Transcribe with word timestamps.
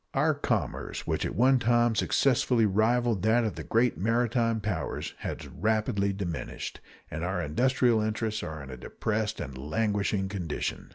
Our 0.15 0.33
commerce, 0.33 1.05
which 1.05 1.27
at 1.27 1.35
one 1.35 1.59
time 1.59 1.93
successfully 1.93 2.65
rivaled 2.65 3.21
that 3.21 3.43
of 3.43 3.53
the 3.53 3.63
great 3.63 3.99
maritime 3.99 4.59
powers, 4.59 5.13
has 5.19 5.47
rapidly 5.47 6.11
diminished, 6.11 6.79
and 7.11 7.23
our 7.23 7.39
industrial 7.39 8.01
interests 8.01 8.41
are 8.41 8.63
in 8.63 8.71
a 8.71 8.77
depressed 8.77 9.39
and 9.39 9.55
languishing 9.55 10.27
condition. 10.27 10.89